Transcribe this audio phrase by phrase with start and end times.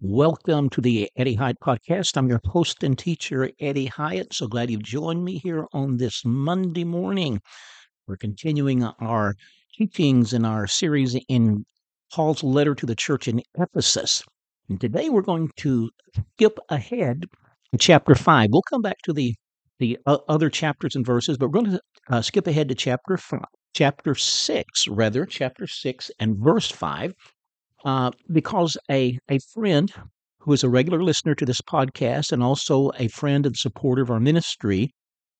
[0.00, 2.16] Welcome to the Eddie Hyatt Podcast.
[2.16, 4.32] I'm your host and teacher, Eddie Hyatt.
[4.32, 7.40] So glad you've joined me here on this Monday morning.
[8.06, 9.34] We're continuing our
[9.76, 11.66] teachings in our series in
[12.12, 14.22] Paul's letter to the church in Ephesus.
[14.68, 15.90] And today we're going to
[16.36, 17.24] skip ahead
[17.72, 18.50] to chapter 5.
[18.52, 19.34] We'll come back to the
[19.80, 23.16] the uh, other chapters and verses, but we're going to uh, skip ahead to chapter
[23.16, 23.40] 5,
[23.74, 27.14] chapter 6, rather, chapter 6 and verse 5
[27.84, 29.92] uh, because a, a friend
[30.40, 34.10] who is a regular listener to this podcast and also a friend and supporter of
[34.10, 34.90] our ministry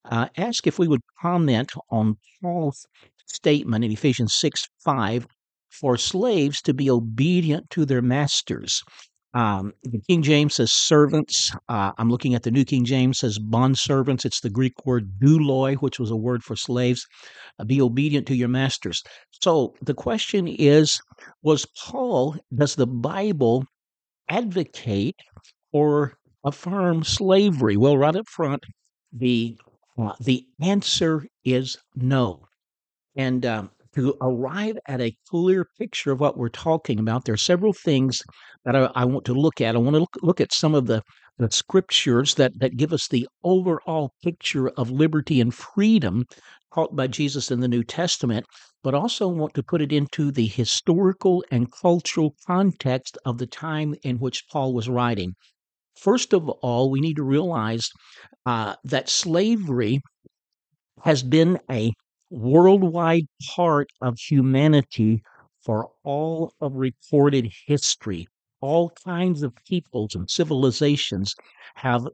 [0.05, 2.87] uh, asked if we would comment on Paul's
[3.27, 5.27] statement in Ephesians 6 5
[5.71, 8.83] for slaves to be obedient to their masters.
[9.35, 11.53] Um, the King James says servants.
[11.69, 14.25] Uh, I'm looking at the New King James says bond servants.
[14.25, 17.07] It's the Greek word douloi, which was a word for slaves.
[17.59, 19.03] Uh, be obedient to your masters.
[19.43, 21.01] So the question is,
[21.43, 22.37] was Paul?
[22.55, 23.65] Does the Bible
[24.31, 25.17] advocate
[25.73, 27.77] or affirm slavery?
[27.77, 28.65] Well, right up front,
[29.13, 29.59] the
[29.99, 32.47] uh, the answer is no.
[33.17, 37.37] And um, to arrive at a clear picture of what we're talking about, there are
[37.37, 38.23] several things
[38.65, 39.75] that I, I want to look at.
[39.75, 41.03] I want to look, look at some of the,
[41.39, 46.27] the scriptures that, that give us the overall picture of liberty and freedom
[46.73, 48.47] taught by Jesus in the New Testament,
[48.85, 53.97] but also want to put it into the historical and cultural context of the time
[54.05, 55.35] in which Paul was writing.
[55.97, 57.89] First of all, we need to realize
[58.47, 60.03] uh, that slavery
[61.03, 61.93] has been a
[62.31, 65.23] worldwide part of humanity
[65.65, 68.27] for all of recorded history.
[68.61, 71.35] All kinds of peoples and civilizations
[71.77, 72.07] have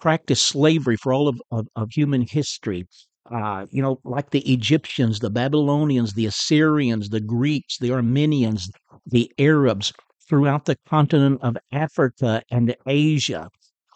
[0.00, 2.86] practiced slavery for all of, of, of human history.
[3.30, 8.70] Uh, you know, like the Egyptians, the Babylonians, the Assyrians, the Greeks, the Armenians,
[9.04, 9.92] the Arabs
[10.28, 13.48] throughout the continent of Africa and Asia,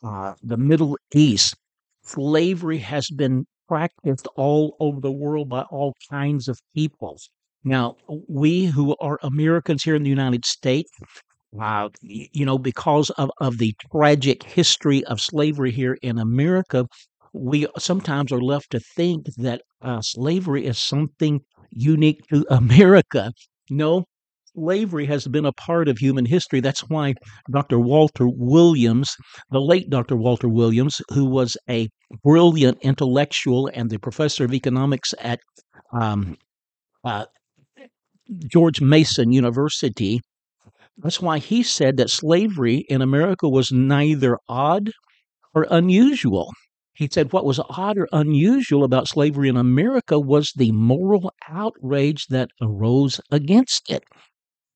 [0.02, 1.54] uh, the Middle East.
[2.02, 7.30] Slavery has been practiced all over the world by all kinds of peoples.
[7.62, 7.96] Now,
[8.28, 10.90] we who are Americans here in the United States,
[11.60, 16.86] uh, you know, because of, of the tragic history of slavery here in America,
[17.32, 23.32] we sometimes are left to think that uh, slavery is something unique to America.
[23.70, 24.04] No,
[24.54, 26.60] slavery has been a part of human history.
[26.60, 27.14] That's why
[27.50, 27.78] Dr.
[27.78, 29.14] Walter Williams,
[29.50, 30.16] the late Dr.
[30.16, 31.88] Walter Williams, who was a
[32.22, 35.40] brilliant intellectual and the professor of economics at
[35.92, 36.36] um,
[37.04, 37.26] uh,
[38.48, 40.20] George Mason University,
[40.98, 44.90] that's why he said that slavery in America was neither odd
[45.54, 46.52] or unusual.
[46.94, 52.26] He said what was odd or unusual about slavery in America was the moral outrage
[52.26, 54.04] that arose against it.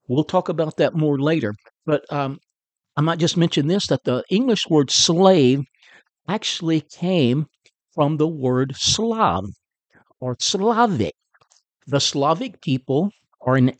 [0.08, 1.54] We'll talk about that more later.
[1.86, 2.38] But um,
[2.96, 5.62] I might just mention this that the English word slave
[6.28, 7.46] actually came
[7.94, 9.44] from the word Slav
[10.20, 11.14] or Slavic.
[11.86, 13.10] The Slavic people
[13.42, 13.72] are an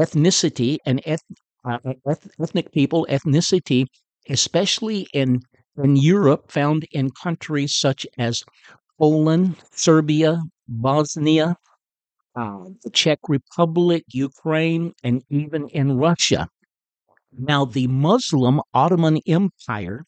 [0.00, 1.24] ethnicity, an eth-
[1.64, 1.78] uh,
[2.40, 3.86] ethnic people, ethnicity,
[4.28, 5.40] especially in,
[5.82, 8.42] in Europe, found in countries such as
[8.98, 11.56] Poland, Serbia, Bosnia,
[12.34, 16.48] uh, the Czech Republic, Ukraine, and even in Russia.
[17.36, 20.04] Now, the Muslim Ottoman Empire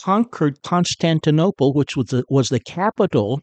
[0.00, 3.40] conquered Constantinople, which was the, was the capital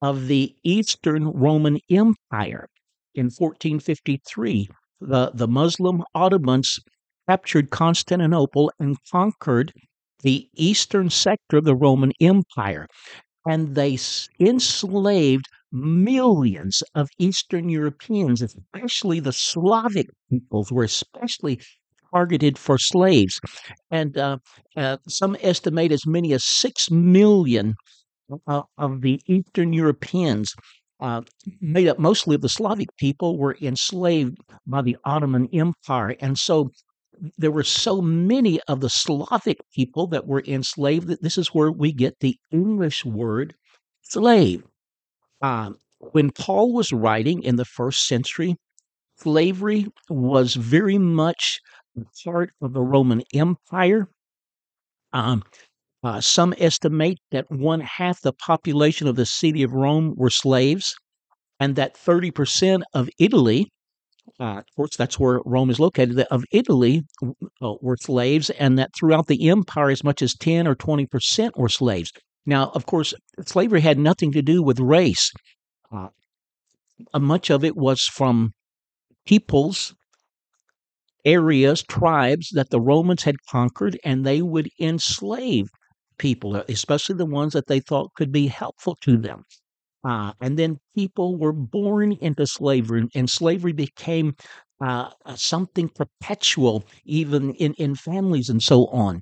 [0.00, 2.68] of the Eastern Roman Empire
[3.14, 4.68] in 1453.
[5.00, 6.80] The, the Muslim Ottomans
[7.28, 9.72] captured Constantinople and conquered
[10.22, 12.86] the eastern sector of the Roman Empire.
[13.46, 13.98] And they
[14.40, 21.60] enslaved millions of Eastern Europeans, especially the Slavic peoples, were especially
[22.12, 23.40] targeted for slaves.
[23.90, 24.38] And uh,
[24.76, 27.74] uh, some estimate as many as 6 million
[28.46, 30.52] uh, of the Eastern Europeans,
[31.00, 31.22] uh,
[31.60, 36.16] made up mostly of the Slavic people, were enslaved by the Ottoman Empire.
[36.20, 36.70] And so
[37.38, 41.70] there were so many of the Slavic people that were enslaved that this is where
[41.70, 43.54] we get the English word
[44.02, 44.64] slave.
[45.42, 48.56] Um, when Paul was writing in the first century,
[49.18, 51.60] slavery was very much
[52.24, 54.08] part of the Roman Empire.
[55.12, 55.42] Um,
[56.04, 60.94] uh, some estimate that one half the population of the city of Rome were slaves,
[61.60, 63.68] and that 30% of Italy,
[64.40, 67.02] uh, of course, that's where Rome is located, of Italy
[67.62, 71.68] uh, were slaves, and that throughout the empire, as much as 10 or 20% were
[71.68, 72.12] slaves.
[72.46, 73.14] Now, of course,
[73.46, 75.32] slavery had nothing to do with race.
[75.92, 76.08] Uh,
[77.18, 78.52] much of it was from
[79.26, 79.94] peoples
[81.24, 85.68] areas, tribes that the Romans had conquered, and they would enslave
[86.18, 89.44] people, uh, especially the ones that they thought could be helpful to them.
[90.04, 94.34] Uh, and then people were born into slavery, and slavery became
[94.80, 99.20] uh, uh, something perpetual, even in, in families and so on.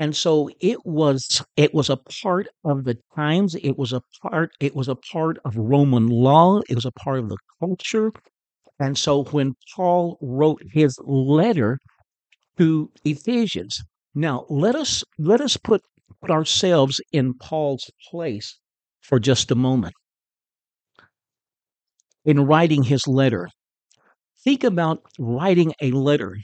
[0.00, 3.54] And so it was it was a part of the times.
[3.56, 6.60] It was a part it was a part of Roman law.
[6.68, 8.12] It was a part of the culture.
[8.80, 11.78] And so when Paul wrote his letter
[12.58, 13.82] to Ephesians,
[14.14, 15.82] now let us let us put,
[16.20, 18.58] put ourselves in Paul's place
[19.00, 19.94] for just a moment.
[22.24, 23.48] In writing his letter,
[24.42, 26.36] think about writing a letter,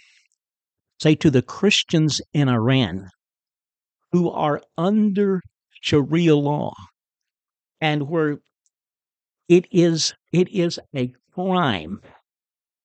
[1.01, 3.09] say to the Christians in Iran
[4.13, 5.41] who are under
[5.81, 6.75] Sharia law
[7.81, 8.39] and where
[9.49, 12.01] it is it is a crime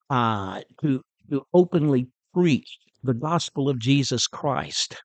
[0.10, 4.96] uh, to to openly preach the gospel of Jesus Christ.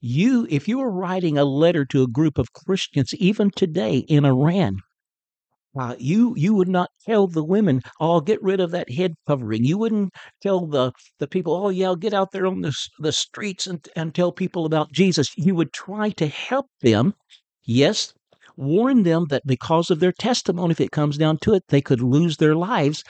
[0.00, 4.24] You, if you are writing a letter to a group of Christians, even today in
[4.24, 4.76] Iran,
[5.78, 9.64] uh, you you would not tell the women, "Oh, get rid of that head covering."
[9.64, 10.12] You wouldn't
[10.42, 14.14] tell the the people, "Oh, yeah, get out there on the the streets and and
[14.14, 17.14] tell people about Jesus." You would try to help them.
[17.64, 18.12] Yes,
[18.56, 22.00] warn them that because of their testimony, if it comes down to it, they could
[22.00, 23.02] lose their lives.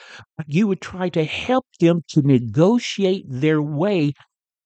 [0.47, 4.13] You would try to help them to negotiate their way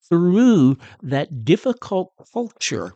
[0.09, 2.93] through that difficult culture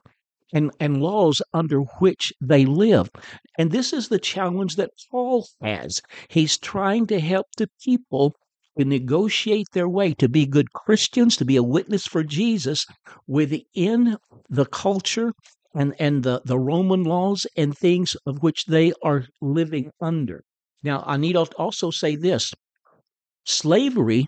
[0.53, 3.09] and, and laws under which they live.
[3.57, 6.01] And this is the challenge that Paul has.
[6.29, 8.35] He's trying to help the people
[8.77, 12.85] to negotiate their way to be good Christians, to be a witness for Jesus
[13.27, 14.17] within
[14.49, 15.33] the culture
[15.75, 20.43] and, and the, the Roman laws and things of which they are living under.
[20.83, 22.53] Now, I need also say this
[23.45, 24.25] slavery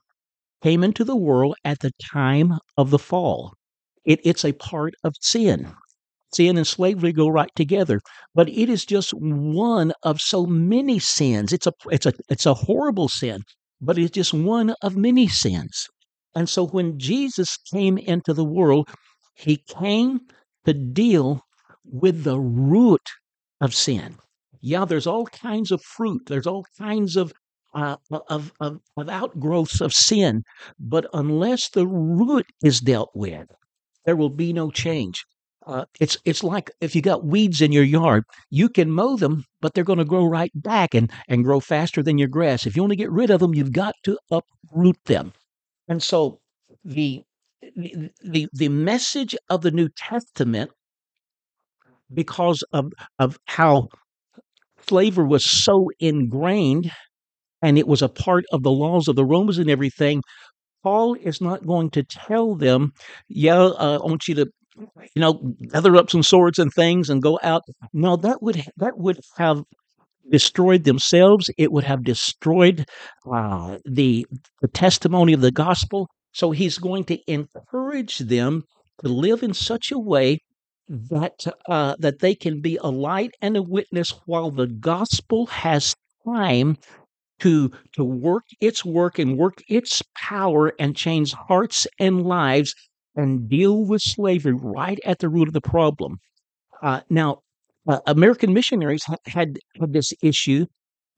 [0.63, 3.53] came into the world at the time of the fall.
[4.03, 5.73] It, it's a part of sin.
[6.35, 8.01] Sin and slavery go right together,
[8.33, 11.53] but it is just one of so many sins.
[11.53, 13.43] It's a it's a it's a horrible sin,
[13.79, 15.87] but it's just one of many sins.
[16.35, 18.89] And so when Jesus came into the world,
[19.33, 20.19] he came
[20.65, 21.41] to deal
[21.85, 23.07] with the root
[23.61, 24.17] of sin.
[24.61, 26.23] Yeah, there's all kinds of fruit.
[26.27, 27.31] There's all kinds of
[27.73, 27.97] uh,
[28.29, 30.43] of, of, of outgrowths of sin.
[30.79, 33.47] But unless the root is dealt with,
[34.05, 35.25] there will be no change.
[35.65, 39.43] Uh, it's it's like if you got weeds in your yard, you can mow them,
[39.61, 42.67] but they're going to grow right back and and grow faster than your grass.
[42.67, 45.33] If you want to get rid of them, you've got to uproot them.
[45.87, 46.39] And so
[46.83, 47.23] the
[47.75, 50.71] the the, message of the New Testament,
[52.13, 53.89] because of of how
[54.87, 56.91] slavery was so ingrained,
[57.61, 60.21] and it was a part of the laws of the Romans and everything.
[60.83, 62.93] Paul is not going to tell them,
[63.29, 64.47] yeah, uh, I want you to
[64.77, 65.33] you know,
[65.69, 67.63] gather up some swords and things and go out.
[67.93, 69.63] No, that would that would have
[70.31, 71.49] destroyed themselves.
[71.57, 72.85] It would have destroyed
[73.31, 74.25] uh, the
[74.61, 76.09] the testimony of the gospel.
[76.33, 78.63] So he's going to encourage them
[79.03, 80.39] to live in such a way
[80.89, 85.95] that uh, that they can be a light and a witness while the gospel has
[86.25, 86.77] time
[87.39, 92.73] to to work its work and work its power and change hearts and lives
[93.15, 96.17] and deal with slavery right at the root of the problem.
[96.81, 97.39] Uh, now,
[97.87, 100.65] uh, American missionaries ha- had, had this issue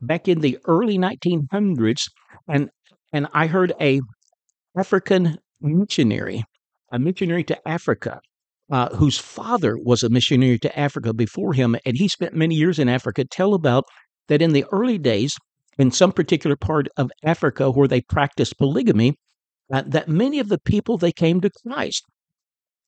[0.02, 2.04] back in the early 1900s,
[2.48, 2.70] and
[3.14, 4.02] and I heard a
[4.78, 6.44] African missionary,
[6.92, 8.20] a missionary to Africa,
[8.70, 12.80] uh, whose father was a missionary to Africa before him, and he spent many years
[12.80, 13.24] in Africa.
[13.26, 13.86] Tell about
[14.28, 15.36] that in the early days,
[15.78, 19.16] in some particular part of Africa where they practiced polygamy,
[19.72, 22.04] uh, that many of the people they came to Christ.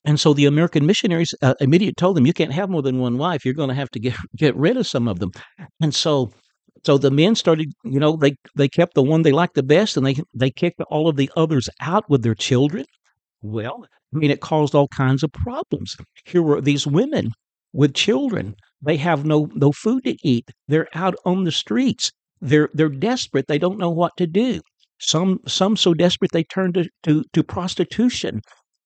[0.05, 3.17] And so the American missionaries uh, immediately told them, "You can't have more than one
[3.17, 3.43] wife.
[3.43, 5.31] You're going to have to get get rid of some of them."
[5.81, 6.31] And so,
[6.85, 7.71] so the men started.
[7.83, 10.81] You know, they they kept the one they liked the best, and they they kicked
[10.89, 12.85] all of the others out with their children.
[13.41, 15.95] Well, I mean, it caused all kinds of problems.
[16.25, 17.31] Here were these women
[17.73, 18.55] with children.
[18.81, 20.49] They have no no food to eat.
[20.67, 22.11] They're out on the streets.
[22.41, 23.47] They're they're desperate.
[23.47, 24.61] They don't know what to do.
[24.99, 28.41] Some some so desperate they turn to to, to prostitution.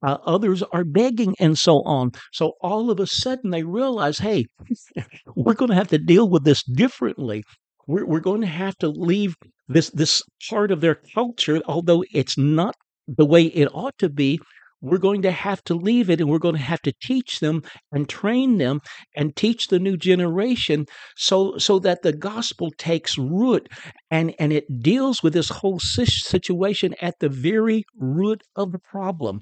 [0.05, 2.11] Uh, others are begging and so on.
[2.33, 4.45] So all of a sudden they realize, hey,
[5.35, 7.43] we're going to have to deal with this differently.
[7.87, 9.35] We're, we're going to have to leave
[9.67, 12.75] this this part of their culture, although it's not
[13.07, 14.39] the way it ought to be.
[14.83, 17.63] We're going to have to leave it and we're going to have to teach them
[17.91, 18.81] and train them
[19.15, 20.85] and teach the new generation
[21.15, 23.67] so so that the gospel takes root
[24.11, 29.41] and and it deals with this whole situation at the very root of the problem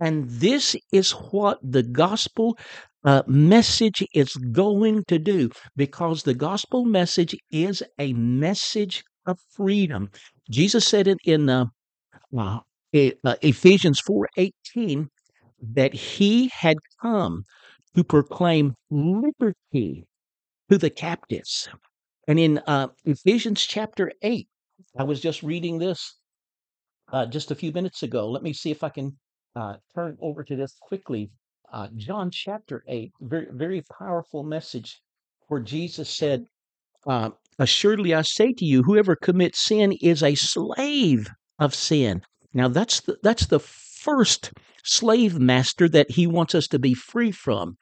[0.00, 2.58] and this is what the gospel
[3.04, 10.10] uh, message is going to do because the gospel message is a message of freedom.
[10.50, 11.66] Jesus said it in uh,
[12.36, 12.58] uh,
[12.92, 15.08] Ephesians 4:18
[15.62, 17.44] that he had come
[17.94, 20.06] to proclaim liberty
[20.70, 21.68] to the captives.
[22.28, 24.48] And in uh, Ephesians chapter 8,
[24.96, 26.16] I was just reading this
[27.12, 28.30] uh, just a few minutes ago.
[28.30, 29.18] Let me see if I can
[29.56, 31.30] uh, turn over to this quickly.
[31.72, 35.00] Uh, John chapter 8, very, very powerful message
[35.48, 36.46] where Jesus said,
[37.06, 41.28] uh, Assuredly I say to you, whoever commits sin is a slave
[41.58, 42.22] of sin.
[42.52, 44.52] Now that's the, that's the first
[44.82, 47.76] slave master that he wants us to be free from.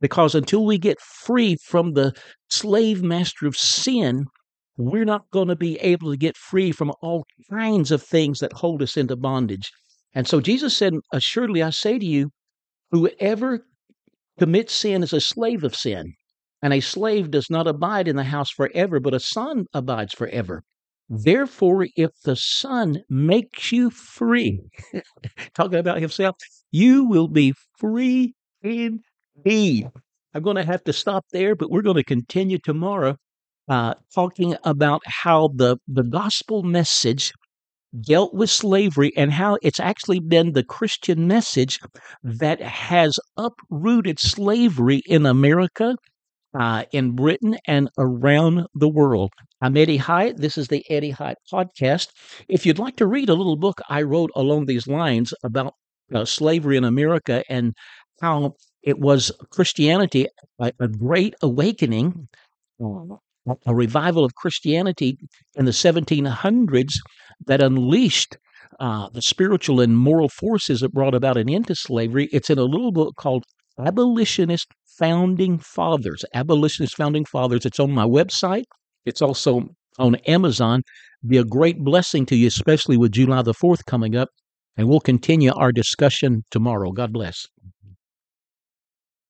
[0.00, 2.12] Because until we get free from the
[2.48, 4.26] slave master of sin,
[4.76, 8.52] we're not going to be able to get free from all kinds of things that
[8.54, 9.70] hold us into bondage.
[10.14, 12.30] And so Jesus said, Assuredly I say to you,
[12.90, 13.64] whoever
[14.38, 16.14] commits sin is a slave of sin.
[16.60, 20.62] And a slave does not abide in the house forever, but a son abides forever.
[21.08, 24.60] Therefore, if the Son makes you free,
[25.54, 26.36] talking about Himself,
[26.70, 29.90] you will be free indeed.
[30.34, 33.16] I'm going to have to stop there, but we're going to continue tomorrow
[33.68, 37.32] uh, talking about how the, the gospel message
[38.00, 41.78] dealt with slavery and how it's actually been the Christian message
[42.22, 45.96] that has uprooted slavery in America,
[46.58, 49.32] uh, in Britain, and around the world.
[49.62, 50.38] I'm Eddie Hyatt.
[50.38, 52.08] This is the Eddie Hyatt Podcast.
[52.48, 55.74] If you'd like to read a little book I wrote along these lines about
[56.12, 57.72] uh, slavery in America and
[58.20, 60.26] how it was Christianity,
[60.60, 62.28] a, a great awakening,
[62.80, 65.16] a revival of Christianity
[65.54, 66.94] in the 1700s
[67.46, 68.36] that unleashed
[68.80, 72.28] uh, the spiritual and moral forces that brought about an end to slavery.
[72.32, 73.44] It's in a little book called
[73.78, 74.66] Abolitionist
[74.98, 76.24] Founding Fathers.
[76.34, 77.64] Abolitionist Founding Fathers.
[77.64, 78.64] It's on my website.
[79.04, 79.68] It's also
[79.98, 80.82] on Amazon.
[81.26, 84.28] Be a great blessing to you, especially with July the 4th coming up.
[84.76, 86.92] And we'll continue our discussion tomorrow.
[86.92, 87.46] God bless.